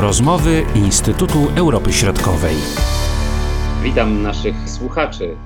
[0.00, 2.54] Rozmowy Instytutu Europy Środkowej.
[3.82, 5.36] Witam naszych słuchaczy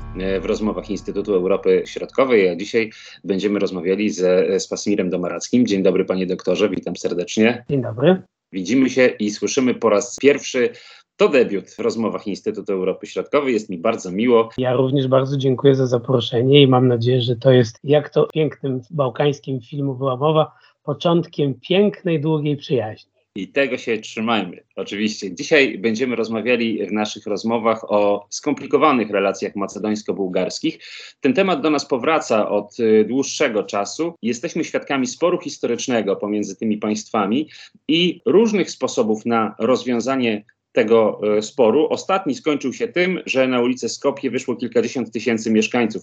[0.40, 2.90] w rozmowach Instytutu Europy Środkowej, a dzisiaj
[3.24, 5.66] będziemy rozmawiali ze Spasmirem Domarackim.
[5.66, 7.64] Dzień dobry panie doktorze, witam serdecznie.
[7.70, 8.22] Dzień dobry.
[8.52, 10.70] Widzimy się i słyszymy po raz pierwszy
[11.16, 13.54] to debiut w rozmowach Instytutu Europy Środkowej.
[13.54, 14.48] Jest mi bardzo miło.
[14.58, 18.32] Ja również bardzo dziękuję za zaproszenie i mam nadzieję, że to jest, jak to w
[18.32, 23.17] pięknym bałkańskim filmu była mowa, początkiem pięknej, długiej przyjaźni.
[23.34, 25.34] I tego się trzymajmy, oczywiście.
[25.34, 30.78] Dzisiaj będziemy rozmawiali w naszych rozmowach o skomplikowanych relacjach macedońsko-bułgarskich.
[31.20, 34.14] Ten temat do nas powraca od y, dłuższego czasu.
[34.22, 37.48] Jesteśmy świadkami sporu historycznego pomiędzy tymi państwami
[37.88, 40.44] i różnych sposobów na rozwiązanie
[40.78, 41.86] tego e, sporu.
[41.90, 46.02] Ostatni skończył się tym, że na ulicę Skopje wyszło kilkadziesiąt tysięcy mieszkańców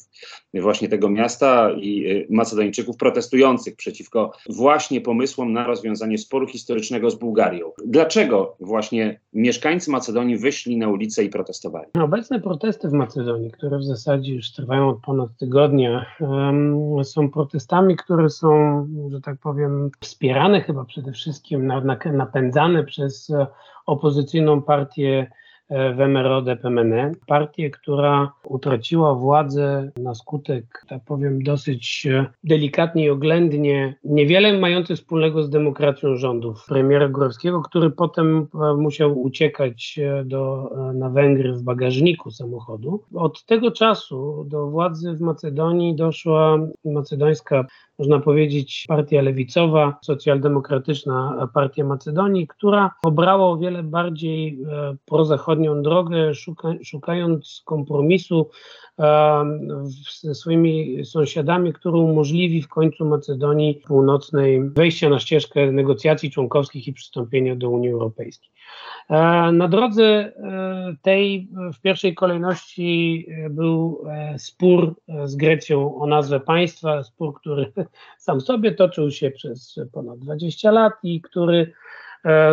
[0.53, 7.15] właśnie tego miasta i e, Macedończyków protestujących przeciwko właśnie pomysłom na rozwiązanie sporu historycznego z
[7.15, 7.71] Bułgarią.
[7.85, 11.87] Dlaczego właśnie mieszkańcy Macedonii wyszli na ulicę i protestowali?
[12.03, 16.05] Obecne protesty w Macedonii, które w zasadzie już trwają od ponad tygodnia,
[17.03, 18.49] są protestami, które są,
[19.11, 21.71] że tak powiem, wspierane chyba przede wszystkim,
[22.13, 23.31] napędzane przez
[23.85, 25.31] opozycyjną partię
[25.69, 33.09] e, w MROD-PMN, partię, która utraciła władzę na skutek, tak powiem, dosyć e, delikatnie i
[33.09, 40.71] oględnie, niewiele mający wspólnego z demokracją rządów premiera Górowskiego, który potem e, musiał uciekać do,
[40.93, 43.03] na Węgry w bagażniku samochodu.
[43.13, 47.65] Od tego czasu do władzy w Macedonii doszła macedońska
[47.99, 54.59] można powiedzieć, partia lewicowa, socjaldemokratyczna Partia Macedonii, która obrała o wiele bardziej
[55.05, 58.49] prozachodnią drogę, szuka, szukając kompromisu
[60.21, 66.93] ze swoimi sąsiadami, który umożliwi w końcu Macedonii Północnej wejście na ścieżkę negocjacji członkowskich i
[66.93, 68.49] przystąpienia do Unii Europejskiej.
[69.09, 70.31] E, na drodze e,
[71.01, 74.03] tej w pierwszej kolejności e, był
[74.37, 74.95] spór
[75.25, 77.71] z Grecją o nazwę państwa, spór, który
[78.17, 81.73] sam sobie toczył się przez ponad 20 lat i który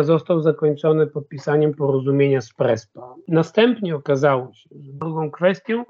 [0.01, 3.15] został zakończony podpisaniem porozumienia z Prespa.
[3.27, 5.85] Następnie okazało się, że drugą kwestią,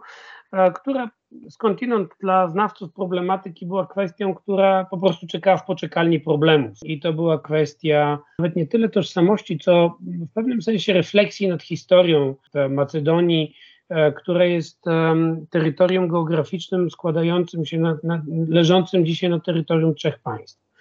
[0.76, 1.10] która
[1.50, 6.78] skądinąd dla znawców problematyki była kwestią, która po prostu czekała w poczekalni problemów.
[6.84, 12.36] I to była kwestia nawet nie tyle tożsamości, co w pewnym sensie refleksji nad historią
[12.70, 13.56] Macedonii,
[13.90, 20.20] e, która jest um, terytorium geograficznym składającym się, na, na, leżącym dzisiaj na terytorium trzech
[20.20, 20.73] państw.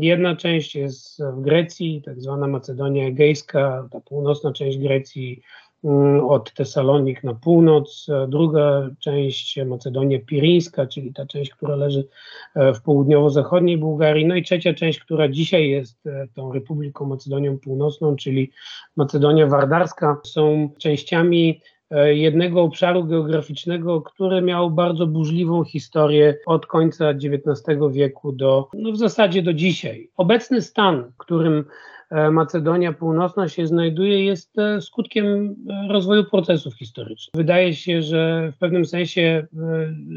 [0.00, 5.42] Jedna część jest w Grecji, tak zwana Macedonia Egejska, ta północna część Grecji
[5.84, 12.08] Mm, od Tesalonik na północ, druga część Macedonia Pirińska, czyli ta część, która leży
[12.54, 17.58] e, w południowo-zachodniej Bułgarii, no i trzecia część, która dzisiaj jest e, tą Republiką Macedonią
[17.58, 18.50] Północną, czyli
[18.96, 21.60] Macedonia Wardarska, są częściami
[22.00, 28.96] jednego obszaru geograficznego, który miał bardzo burzliwą historię od końca XIX wieku do, no w
[28.96, 30.10] zasadzie do dzisiaj.
[30.16, 31.91] Obecny stan, którym E,
[32.32, 37.34] Macedonia Północna się znajduje, jest e, skutkiem e, rozwoju procesów historycznych.
[37.34, 39.46] Wydaje się, że w pewnym sensie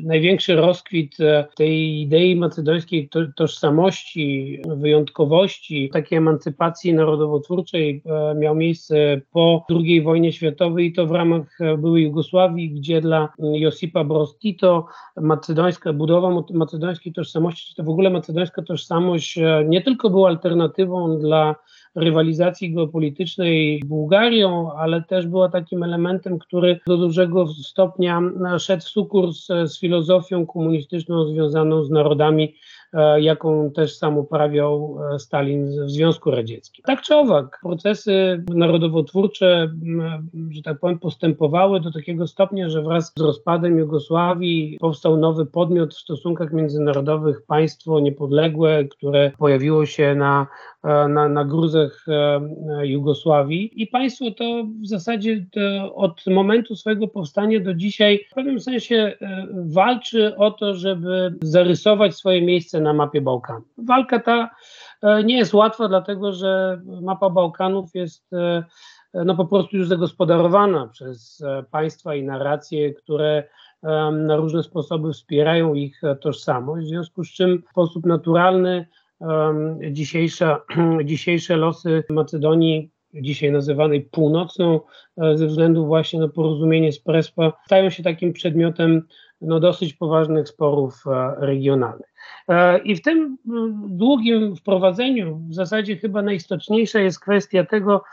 [0.03, 1.17] największy rozkwit
[1.55, 8.03] tej idei macedońskiej tożsamości, wyjątkowości, takiej emancypacji narodowotwórczej
[8.35, 14.03] miał miejsce po II wojnie światowej i to w ramach byłej Jugosławii, gdzie dla Josipa
[14.03, 20.29] Broz Tito macedońska budowa macedońskiej tożsamości, czy to w ogóle macedońska tożsamość nie tylko była
[20.29, 21.55] alternatywą dla
[21.95, 28.21] rywalizacji geopolitycznej Bułgarią, ale też była takim elementem, który do dużego stopnia
[28.59, 32.55] szedł w sukurs z filozofią komunistyczną związaną z narodami
[33.17, 36.83] jaką też sam uprawiał e, Stalin w Związku Radzieckim.
[36.85, 39.69] Tak czy owak, procesy narodowotwórcze,
[40.49, 45.93] że tak powiem, postępowały do takiego stopnia, że wraz z rozpadem Jugosławii powstał nowy podmiot
[45.93, 50.47] w stosunkach międzynarodowych, państwo niepodległe, które pojawiło się na,
[50.83, 52.05] e, na, na gruzach
[52.83, 58.59] Jugosławii i państwo to w zasadzie to od momentu swojego powstania do dzisiaj w pewnym
[58.59, 59.17] sensie
[59.53, 63.67] walczy o to, żeby zarysować swoje miejsce na mapie Bałkanów.
[63.77, 64.49] Walka ta
[65.01, 68.63] e, nie jest łatwa, dlatego że mapa Bałkanów jest e,
[69.13, 73.43] no po prostu już zagospodarowana przez e, państwa i narracje, które
[74.11, 78.87] na różne sposoby wspierają ich tożsamość, w związku z czym w sposób naturalny
[79.91, 80.61] dzisiejsza,
[81.03, 84.79] dzisiejsze losy Macedonii dzisiaj nazywanej północną,
[85.35, 89.07] ze względu właśnie na porozumienie z Prespa, stają się takim przedmiotem
[89.41, 91.03] no, dosyć poważnych sporów
[91.37, 92.13] regionalnych.
[92.83, 93.37] I w tym
[93.87, 98.03] długim wprowadzeniu w zasadzie chyba najistotniejsza jest kwestia tego,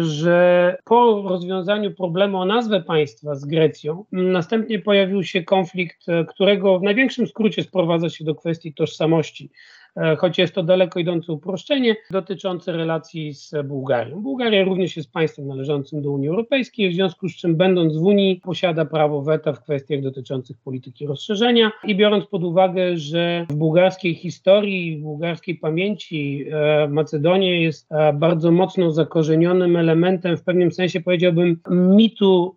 [0.00, 6.82] że po rozwiązaniu problemu o nazwę państwa z Grecją, następnie pojawił się konflikt, którego w
[6.82, 9.77] największym skrócie sprowadza się do kwestii tożsamości E,
[10.18, 14.20] choć jest to daleko idące uproszczenie dotyczące relacji z Bułgarią.
[14.20, 18.40] Bułgaria również jest państwem należącym do Unii Europejskiej, w związku z czym będąc w Unii
[18.44, 24.14] posiada prawo weta w kwestiach dotyczących polityki rozszerzenia i biorąc pod uwagę, że w bułgarskiej
[24.14, 31.00] historii, w bułgarskiej pamięci e, Macedonia jest e, bardzo mocno zakorzenionym elementem, w pewnym sensie
[31.00, 32.56] powiedziałbym, mitu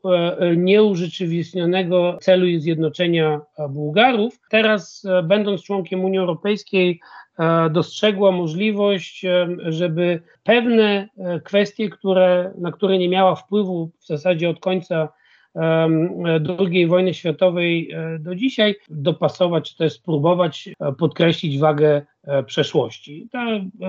[0.57, 4.39] nieurzeczywistnionego celu zjednoczenia Bułgarów.
[4.49, 6.99] Teraz będąc członkiem Unii Europejskiej
[7.30, 7.30] E,
[7.71, 14.49] dostrzegła możliwość, e, żeby pewne e, kwestie, które, na które nie miała wpływu w zasadzie
[14.49, 15.09] od końca
[16.59, 22.01] II wojny światowej do dzisiaj, dopasować, czy też spróbować podkreślić wagę
[22.45, 23.27] przeszłości.
[23.31, 23.45] Ta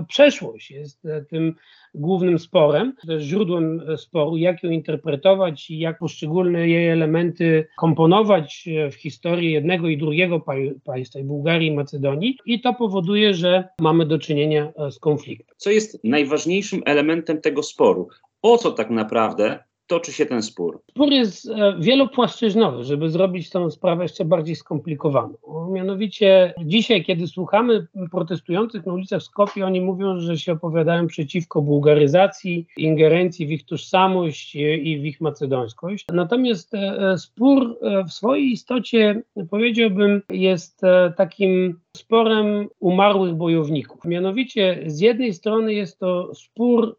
[0.08, 1.54] przeszłość jest tym
[1.94, 9.52] głównym sporem, źródłem sporu, jak ją interpretować i jak poszczególne jej elementy komponować w historii
[9.52, 10.40] jednego i drugiego
[10.84, 12.38] państwa, Bułgarii i Macedonii.
[12.46, 15.56] I to powoduje, że mamy do czynienia z konfliktem.
[15.56, 18.08] Co jest najważniejszym elementem tego sporu?
[18.42, 20.82] O co tak naprawdę toczy się ten spór?
[20.90, 25.34] Spór jest e, wielopłaszczyznowy, żeby zrobić tę sprawę jeszcze bardziej skomplikowaną.
[25.70, 32.66] Mianowicie dzisiaj, kiedy słuchamy protestujących na ulicach Skopie, oni mówią, że się opowiadają przeciwko bułgaryzacji,
[32.76, 36.06] ingerencji w ich tożsamość i w ich macedońskość.
[36.12, 40.80] Natomiast e, spór e, w swojej istocie, powiedziałbym, jest
[41.16, 44.04] takim sporem umarłych bojowników.
[44.04, 46.96] Mianowicie z jednej strony jest to spór,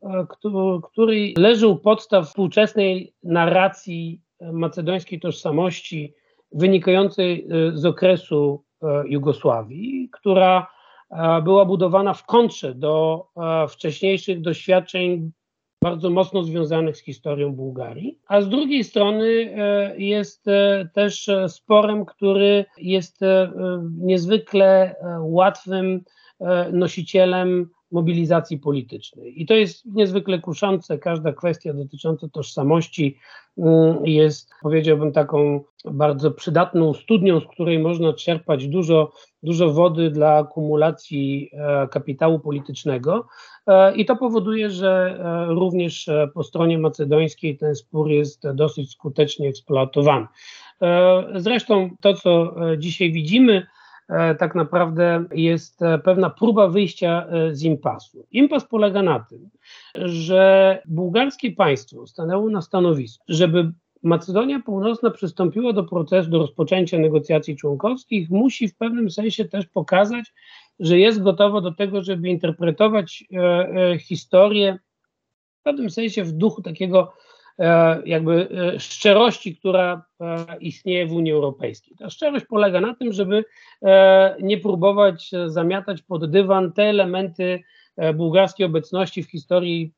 [0.83, 6.13] który leży u podstaw współczesnej narracji e, macedońskiej tożsamości
[6.51, 10.67] wynikającej e, z okresu e, Jugosławii, która
[11.43, 13.25] była budowana w kontrze do
[13.69, 15.31] wcześniejszych doświadczeń
[15.83, 19.56] bardzo mocno związanych z historią Bułgarii, a z drugiej strony
[19.97, 20.45] jest
[20.94, 23.19] też sporem, który jest
[23.97, 26.03] niezwykle łatwym
[26.71, 29.41] nosicielem mobilizacji politycznej.
[29.41, 30.97] I to jest niezwykle kuszące.
[30.97, 33.18] Każda kwestia dotycząca tożsamości
[34.03, 39.12] jest, powiedziałbym, taką bardzo przydatną studnią, z której można czerpać dużo,
[39.44, 43.27] dużo wody dla akumulacji e, kapitału politycznego.
[43.68, 49.50] E, I to powoduje, że e, również po stronie macedońskiej ten spór jest dosyć skutecznie
[49.50, 50.27] eksploatowany.
[51.36, 53.68] Zresztą to, co dzisiaj widzimy,
[54.10, 58.25] E, tak naprawdę jest e, pewna próba wyjścia e, z impasu.
[58.31, 59.50] Impas polega na tym,
[59.95, 63.71] że bułgarskie państwo stanęło na stanowisku, żeby
[64.04, 70.33] Macedonia Północna przystąpiła do procesu, do rozpoczęcia negocjacji członkowskich, musi w pewnym sensie też pokazać,
[70.79, 74.79] że jest gotowa do tego, żeby interpretować e, e, historię
[75.59, 77.13] w pewnym sensie w duchu takiego
[77.59, 78.47] E, jakby
[78.79, 80.05] szczerości, która
[80.59, 81.95] istnieje w Unii Europejskiej.
[81.97, 83.45] Ta szczerość polega na tym, żeby
[84.41, 87.63] nie próbować zamiatać pod dywan te elementy
[88.13, 89.93] bułgarskiej obecności w historii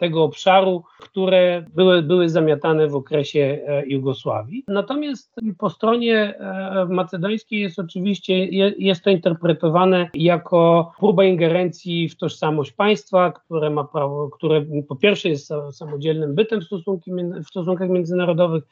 [0.00, 4.64] tego obszaru, które były, były zamiatane w okresie e, Jugosławii.
[4.68, 8.44] Natomiast po stronie e, macedońskiej jest oczywiście,
[8.78, 15.28] jest to interpretowane jako próba ingerencji w tożsamość państwa, które ma prawo, które po pierwsze
[15.28, 17.10] jest samodzielnym bytem w, stosunki,
[17.44, 18.64] w stosunkach międzynarodowych,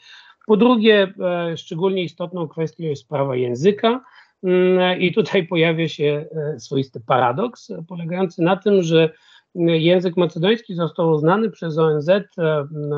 [0.47, 1.15] po drugie,
[1.57, 4.05] szczególnie istotną kwestią jest sprawa języka.
[4.43, 9.11] Mm, I tutaj pojawia się e, swoisty paradoks, polegający na tym, że
[9.55, 12.25] język macedoński został uznany przez ONZ e,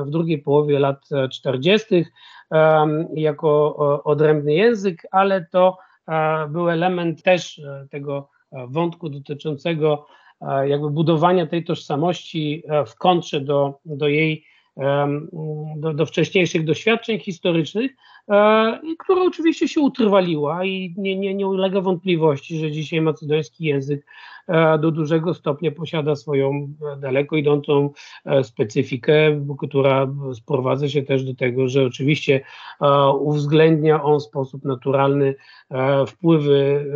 [0.07, 2.05] w drugiej połowie lat 40.
[3.15, 5.79] jako odrębny język, ale to
[6.09, 8.29] e, był element też tego
[8.69, 10.07] wątku dotyczącego
[10.65, 14.45] jakby budowania tej tożsamości w kontrze do, do jej
[15.77, 17.91] do, do wcześniejszych doświadczeń historycznych,
[18.31, 24.07] e, która oczywiście się utrwaliła i nie, nie, nie ulega wątpliwości, że dzisiaj macedoński język
[24.49, 27.91] e, do dużego stopnia posiada swoją daleko idącą
[28.25, 32.41] e, specyfikę, która sprowadza się też do tego, że oczywiście
[33.21, 35.35] uwzględnia on w sposób naturalny
[36.07, 36.87] wpływy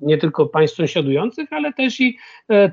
[0.00, 2.18] nie tylko państw sąsiadujących, ale też i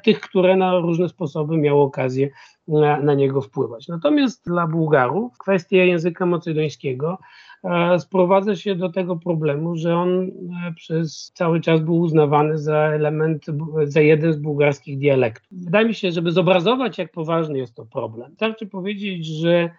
[0.04, 2.30] tych, które na różne sposoby miały okazję
[2.68, 3.88] na, na niego wpływać.
[3.88, 7.18] Natomiast dla Bułgarów kwestia języka macedońskiego
[7.64, 10.30] e, sprowadza się do tego problemu, że on e,
[10.76, 13.46] przez cały czas był uznawany za element,
[13.84, 15.48] za jeden z bułgarskich dialektów.
[15.52, 19.70] Wydaje mi się, żeby zobrazować, jak poważny jest to problem, wystarczy powiedzieć, że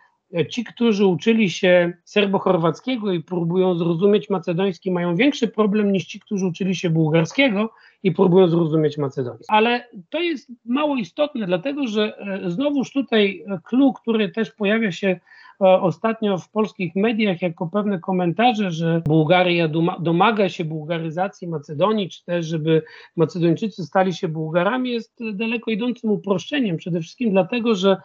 [0.50, 6.46] ci, którzy uczyli się serbo-chorwackiego i próbują zrozumieć macedoński, mają większy problem niż ci, którzy
[6.46, 7.70] uczyli się bułgarskiego
[8.02, 9.44] i próbują zrozumieć macedoński.
[9.48, 15.08] Ale to jest mało istotne, dlatego że e, znowuż tutaj clue, który też pojawia się
[15.08, 15.20] e,
[15.60, 19.68] ostatnio w polskich mediach jako pewne komentarze, że Bułgaria
[20.00, 22.82] domaga się bułgaryzacji Macedonii, czy też żeby
[23.16, 26.76] Macedończycy stali się Bułgarami, jest daleko idącym uproszczeniem.
[26.76, 27.96] Przede wszystkim dlatego, że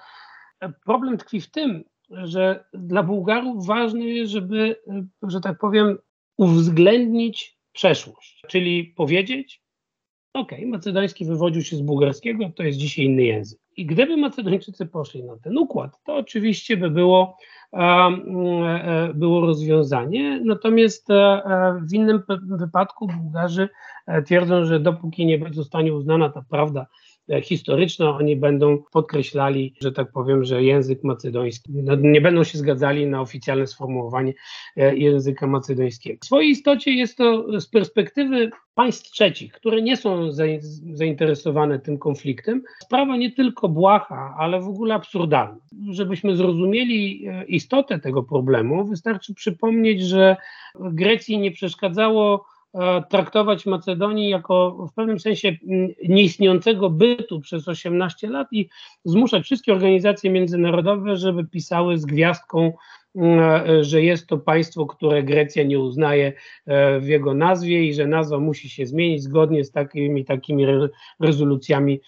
[0.85, 1.83] problem tkwi w tym,
[2.23, 4.75] że dla Bułgarów ważne jest, żeby,
[5.23, 5.97] że tak powiem,
[6.37, 9.61] uwzględnić przeszłość, czyli powiedzieć,
[10.33, 13.59] ok, macedoński wywodził się z bułgarskiego, to jest dzisiaj inny język.
[13.77, 17.37] I gdyby Macedończycy poszli na ten układ, to oczywiście by było,
[17.73, 20.41] e, było rozwiązanie.
[20.45, 21.41] Natomiast e,
[21.89, 22.23] w innym
[22.57, 23.69] wypadku Bułgarzy
[24.07, 27.10] e, twierdzą, że dopóki nie zostanie uznana ta prawda E,
[27.43, 33.07] historyczna, oni będą podkreślali, że tak powiem, że język macedoński, no, nie będą się zgadzali
[33.07, 34.33] na oficjalne sformułowanie
[34.77, 36.19] e, języka macedońskiego.
[36.21, 40.29] W swojej istocie jest to z perspektywy państw trzecich, które nie są
[40.93, 45.57] zainteresowane tym konfliktem, sprawa nie tylko błaha, ale w ogóle absurdalna.
[45.89, 50.35] Żebyśmy zrozumieli e, istotę tego problemu, wystarczy przypomnieć, że
[50.79, 52.50] Grecji nie przeszkadzało E,
[53.09, 55.57] traktować Macedonii jako w pewnym sensie
[56.09, 58.69] nieistniejącego bytu przez 18 lat i
[59.05, 62.73] zmuszać wszystkie organizacje międzynarodowe, żeby pisały z gwiazdką,
[63.17, 66.33] e, że jest to państwo, które Grecja nie uznaje
[66.65, 70.65] e, w jego nazwie i że nazwa musi się zmienić zgodnie z takimi takimi
[71.19, 72.01] rezolucjami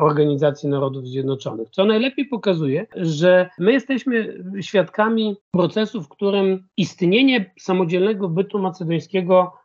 [0.00, 1.68] Organizacji Narodów Zjednoczonych.
[1.70, 9.59] Co najlepiej pokazuje, że my jesteśmy świadkami procesu, w którym istnienie samodzielnego bytu macedońskiego E,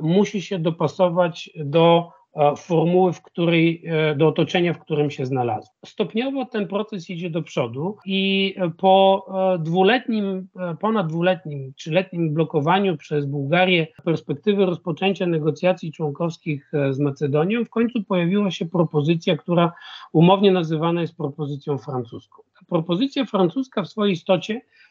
[0.00, 5.70] musi się dopasować do e, formuły, w której, e, do otoczenia, w którym się znalazł.
[5.86, 9.26] Stopniowo ten proces idzie do przodu i po
[9.60, 10.48] dwuletnim,
[10.80, 18.50] ponad dwuletnim, trzyletnim blokowaniu przez Bułgarię perspektywy rozpoczęcia negocjacji członkowskich z Macedonią, w końcu pojawiła
[18.50, 19.72] się propozycja, która
[20.12, 22.42] umownie nazywana jest propozycją francuską.
[22.68, 24.87] Propozycja francuska w swojej istocie E,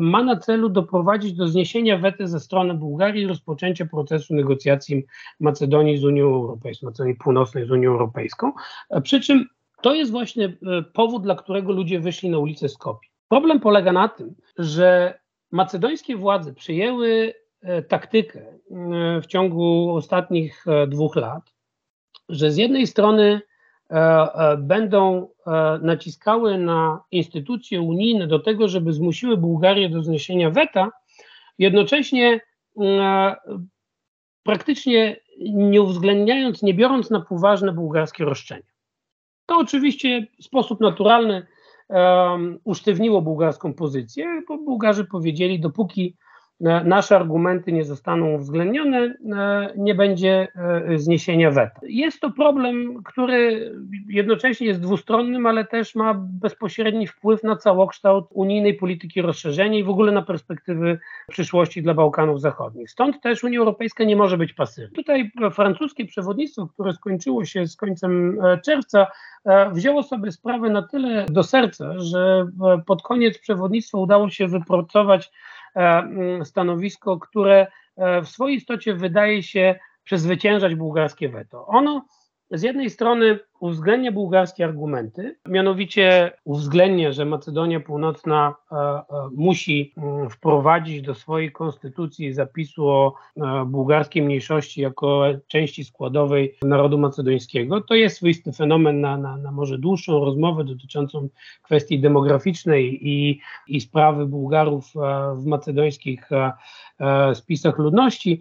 [0.00, 5.04] ma na celu doprowadzić do zniesienia wety ze strony Bułgarii i rozpoczęcia procesu negocjacji
[5.40, 8.52] Macedonii z Unią Europejską, Macedonii Północnej z Unią Europejską.
[8.90, 9.46] E, przy czym
[9.82, 13.08] to jest właśnie e, powód, dla którego ludzie wyszli na ulicę Skopie.
[13.28, 15.18] Problem polega na tym, że
[15.50, 17.34] macedońskie władze przyjęły
[17.88, 18.42] taktykę
[19.22, 21.52] w ciągu ostatnich dwóch lat,
[22.28, 23.49] że z jednej strony E, e,
[24.58, 30.90] będą e, naciskały na instytucje unijne do tego, żeby zmusiły Bułgarię do zniesienia weta,
[31.58, 32.40] jednocześnie
[34.42, 38.70] praktycznie nie uwzględniając, nie biorąc na poważne bułgarskie roszczenia.
[39.46, 41.46] To oczywiście w sposób naturalny
[41.88, 46.16] um, usztywniło bułgarską pozycję, bo Bułgarzy powiedzieli, dopóki
[46.60, 50.48] nasze argumenty nie zostaną uwzględnione, e, nie będzie
[50.88, 51.80] e, zniesienia weta.
[51.82, 53.72] Jest to problem, który
[54.08, 59.90] jednocześnie jest dwustronnym, ale też ma bezpośredni wpływ na całokształt unijnej polityki rozszerzenia i w
[59.90, 60.98] ogóle na perspektywy
[61.28, 62.90] przyszłości dla Bałkanów Zachodnich.
[62.90, 64.96] Stąd też Unia Europejska nie może być pasywna.
[64.96, 69.06] Tutaj francuskie przewodnictwo, które skończyło się z końcem e, czerwca,
[69.72, 72.46] wzięło sobie sprawę na tyle do serca, że
[72.86, 75.59] pod koniec przewodnictwa udało się wypracować E,
[76.44, 81.66] stanowisko, które e, w swojej istocie wydaje się przezwyciężać bułgarskie weto.
[81.66, 82.04] Ono
[82.50, 89.02] z jednej strony uwzględnia bułgarskie argumenty, mianowicie uwzględnia, że Macedonia Północna e, e,
[89.32, 96.98] musi mm, wprowadzić do swojej konstytucji zapisu o e, bułgarskiej mniejszości jako części składowej narodu
[96.98, 97.80] macedońskiego.
[97.80, 101.28] To jest swoisty fenomen na, na, na może dłuższą rozmowę dotyczącą
[101.62, 104.92] kwestii demograficznej i, i sprawy Bułgarów
[105.36, 106.28] w macedońskich
[107.34, 108.40] spisach ludności,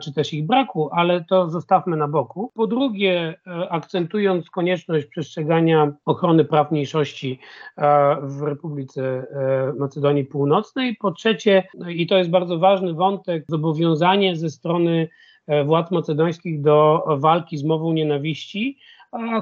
[0.00, 2.52] czy też ich braku, ale to zostawmy na boku.
[2.54, 3.34] Po drugie,
[3.70, 7.38] akcentując konieczność przestrzegania ochrony praw mniejszości
[7.76, 10.96] e, w Republice e, Macedonii Północnej.
[10.96, 15.08] Po trzecie, i to jest bardzo ważny wątek, zobowiązanie ze strony
[15.46, 18.78] e, władz macedońskich do walki z mową nienawiści,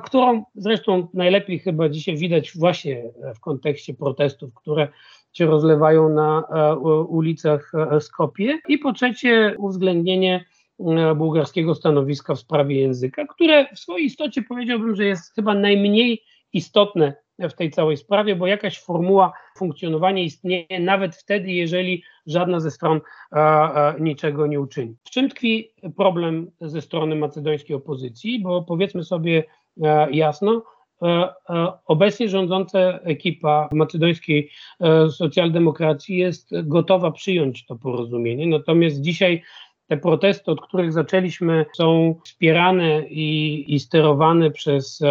[0.05, 3.03] którą zresztą najlepiej chyba dzisiaj widać właśnie
[3.35, 4.89] w kontekście protestów, które
[5.33, 6.43] się rozlewają na
[7.09, 8.59] ulicach Skopie.
[8.69, 10.45] I po trzecie, uwzględnienie
[11.17, 17.15] bułgarskiego stanowiska w sprawie języka, które w swojej istocie powiedziałbym, że jest chyba najmniej istotne
[17.39, 23.01] w tej całej sprawie, bo jakaś formuła funkcjonowania istnieje nawet wtedy, jeżeli żadna ze stron
[23.31, 24.97] a, e, a, e, niczego nie uczyni.
[25.05, 28.43] W czym tkwi problem ze strony macedońskiej opozycji?
[28.43, 29.45] Bo powiedzmy sobie
[29.85, 30.63] a, jasno,
[31.87, 34.51] obecnie rządząca ekipa macedońskiej
[35.11, 38.47] socjaldemokracji jest gotowa przyjąć to porozumienie.
[38.47, 39.43] Natomiast dzisiaj
[39.87, 45.03] te protesty, od których zaczęliśmy, są wspierane i, i sterowane przez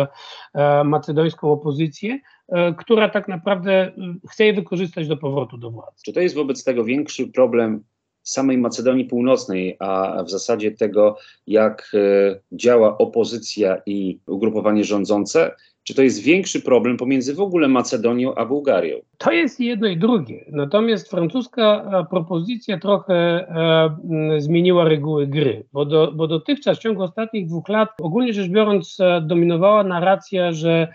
[0.53, 3.91] e, macedońską opozycję, e, która tak naprawdę
[4.29, 6.01] chce je wykorzystać do powrotu do władzy.
[6.05, 7.84] Czy to jest wobec tego większy problem
[8.25, 11.17] samej Macedonii Północnej, a w zasadzie tego,
[11.48, 15.51] jak e, działa opozycja i ugrupowanie rządzące,
[15.86, 18.98] czy to jest większy problem pomiędzy w ogóle Macedonią a Bułgarią?
[19.17, 20.46] To jest jedno i drugie.
[20.51, 27.03] Natomiast francuska e, propozycja trochę e, zmieniła reguły gry, bo, do, bo dotychczas w ciągu
[27.03, 30.88] ostatnich dwóch lat, ogólnie rzecz biorąc, e, dominowała narracja, że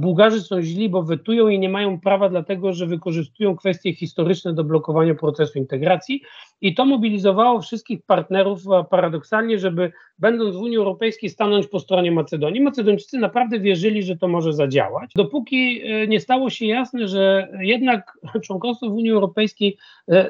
[0.00, 4.64] Bułgarzy są źli, bo wetują i nie mają prawa, dlatego że wykorzystują kwestie historyczne do
[4.64, 6.22] blokowania procesu integracji.
[6.60, 12.12] I to mobilizowało wszystkich partnerów e, paradoksalnie, żeby będąc w Unii Europejskiej stanąć po stronie
[12.12, 12.60] Macedonii.
[12.60, 15.10] Macedończycy naprawdę wierzyli, że to może zadziałać.
[15.16, 19.78] Dopóki e, nie stało się jasne, że jednak członkostwo w Unii Europejskiej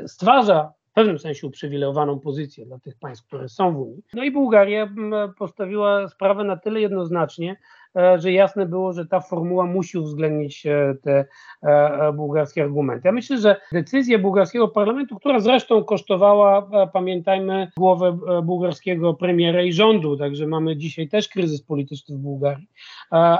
[0.07, 4.03] stwarza w pewnym sensie uprzywilejowaną pozycję dla tych państw, które są w Unii.
[4.15, 4.95] No i Bułgaria
[5.39, 7.82] postawiła sprawę na tyle jednoznacznie, E,
[8.16, 11.25] że jasne było, że ta formuła musi uwzględnić e, te
[11.62, 13.08] e, bułgarskie argumenty.
[13.08, 20.16] Ja myślę, że decyzja bułgarskiego parlamentu, która zresztą kosztowała, pamiętajmy, głowę bułgarskiego premiera i rządu,
[20.16, 22.68] także mamy dzisiaj też kryzys polityczny w Bułgarii,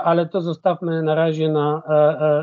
[0.03, 1.83] ale to zostawmy na razie na,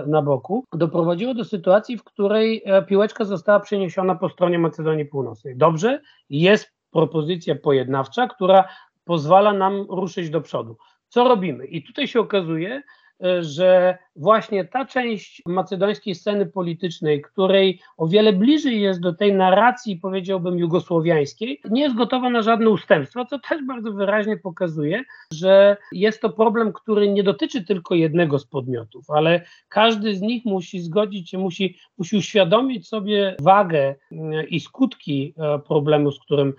[0.06, 5.56] na boku, doprowadziło do sytuacji, w której piłeczka została przeniesiona po stronie Macedonii Północnej.
[5.56, 6.00] Dobrze,
[6.30, 8.64] jest propozycja pojednawcza, która
[9.04, 10.76] pozwala nam ruszyć do przodu.
[11.10, 11.66] Co robimy?
[11.66, 12.82] I tutaj się okazuje,
[13.24, 19.32] e, że właśnie ta część macedońskiej sceny politycznej, której o wiele bliżej jest do tej
[19.32, 25.02] narracji, powiedziałbym, jugosłowiańskiej, nie jest gotowa na żadne ustępstwa, co też bardzo wyraźnie pokazuje,
[25.32, 30.44] że jest to problem, który nie dotyczy tylko jednego z podmiotów, ale każdy z nich
[30.44, 36.54] musi zgodzić się, musi, musi uświadomić sobie wagę e, i skutki e, problemu, z którym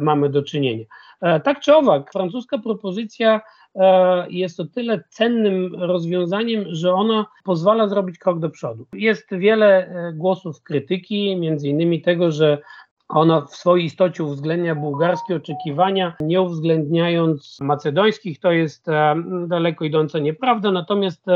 [0.00, 0.84] mamy do czynienia.
[1.20, 3.40] Tak czy owak, francuska propozycja
[4.30, 8.86] jest to tyle cennym rozwiązaniem, że ona pozwala zrobić krok do przodu.
[8.92, 12.58] Jest wiele e, głosów krytyki, między innymi tego, że
[13.08, 18.40] ona w swojej istocie uwzględnia bułgarskie oczekiwania, nie uwzględniając macedońskich.
[18.40, 19.14] To jest e,
[19.46, 21.26] daleko idąca nieprawda, natomiast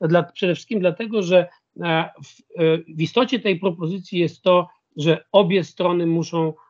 [0.00, 1.48] dla, przede wszystkim dlatego, że
[2.24, 2.42] w,
[2.96, 6.67] w istocie tej propozycji jest to, że obie strony muszą E,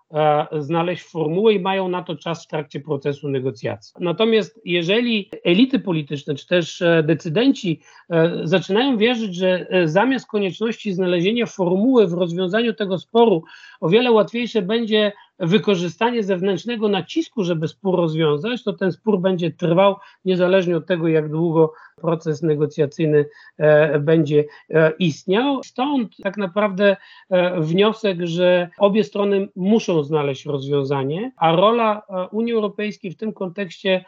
[0.58, 3.94] znaleźć formułę i mają na to czas w trakcie procesu negocjacji.
[4.00, 11.46] Natomiast jeżeli elity polityczne czy też e, decydenci e, zaczynają wierzyć, że zamiast konieczności znalezienia
[11.46, 13.42] formuły w rozwiązaniu tego sporu,
[13.80, 19.96] o wiele łatwiejsze będzie wykorzystanie zewnętrznego nacisku, żeby spór rozwiązać, to ten spór będzie trwał
[20.24, 23.26] niezależnie od tego, jak długo proces negocjacyjny
[23.58, 25.62] e, będzie e, istniał.
[25.62, 26.96] Stąd tak naprawdę
[27.30, 34.04] e, wniosek, że obie strony muszą znaleźć rozwiązanie, a rola Unii Europejskiej w tym kontekście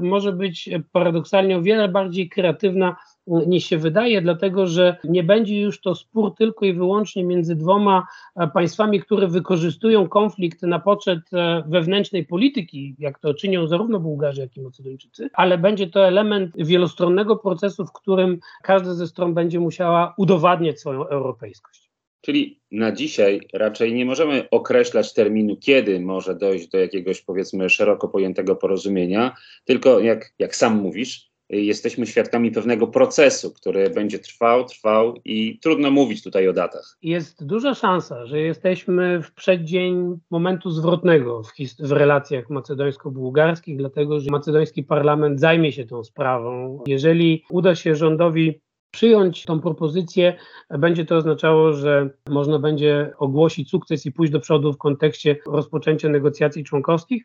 [0.00, 5.80] może być paradoksalnie o wiele bardziej kreatywna niż się wydaje, dlatego że nie będzie już
[5.80, 11.64] to spór tylko i wyłącznie między dwoma e, państwami, które wykorzystują konflikt na poczet e,
[11.68, 17.36] wewnętrznej polityki, jak to czynią zarówno Bułgarzy, jak i Macedończycy, ale będzie to element wielostronnego
[17.36, 21.90] procesu, w którym każda ze stron będzie musiała udowadniać swoją europejskość.
[22.20, 28.08] Czyli na dzisiaj raczej nie możemy określać terminu, kiedy może dojść do jakiegoś powiedzmy szeroko
[28.08, 35.14] pojętego porozumienia, tylko jak, jak sam mówisz, jesteśmy świadkami pewnego procesu, który będzie trwał, trwał
[35.24, 36.96] i trudno mówić tutaj o datach.
[37.02, 44.30] Jest duża szansa, że jesteśmy w przeddzień momentu zwrotnego w, w relacjach macedońsko-bułgarskich, dlatego że
[44.30, 46.78] macedoński parlament zajmie się tą sprawą.
[46.86, 50.36] Jeżeli uda się rządowi przyjąć tą propozycję,
[50.70, 56.08] będzie to oznaczało, że można będzie ogłosić sukces i pójść do przodu w kontekście rozpoczęcia
[56.08, 57.24] negocjacji członkowskich.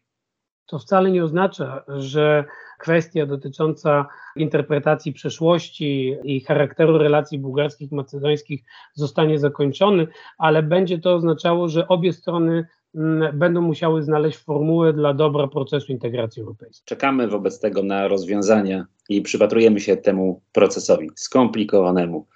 [0.71, 2.45] To wcale nie oznacza, że
[2.79, 10.07] kwestia dotycząca interpretacji przeszłości i charakteru relacji bułgarskich, macedońskich zostanie zakończony,
[10.38, 15.91] ale będzie to oznaczało, że obie strony mm, będą musiały znaleźć formułę dla dobra procesu
[15.91, 16.86] integracji europejskiej.
[16.86, 22.27] Czekamy wobec tego na rozwiązania i przypatrujemy się temu procesowi skomplikowanemu,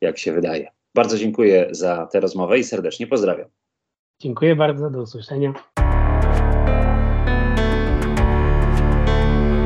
[0.00, 0.68] jak się wydaje.
[0.94, 3.48] Bardzo dziękuję za tę rozmowę i serdecznie pozdrawiam.
[4.20, 5.54] Dziękuję bardzo, do usłyszenia.